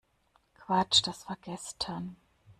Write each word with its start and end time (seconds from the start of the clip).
Quatsch, 0.55 1.03
das 1.05 1.29
war 1.29 1.37
gestern! 1.43 2.15